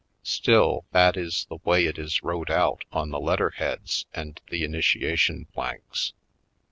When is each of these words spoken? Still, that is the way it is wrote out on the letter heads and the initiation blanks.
Still, 0.23 0.83
that 0.93 1.15
is 1.15 1.45
the 1.47 1.59
way 1.63 1.85
it 1.85 1.99
is 1.99 2.23
wrote 2.23 2.49
out 2.49 2.85
on 2.91 3.11
the 3.11 3.19
letter 3.19 3.51
heads 3.51 4.07
and 4.15 4.41
the 4.49 4.63
initiation 4.63 5.45
blanks. 5.53 6.13